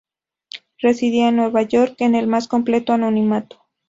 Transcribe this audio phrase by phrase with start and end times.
[0.79, 3.67] Residía en Nueva York en el más completo anonimato.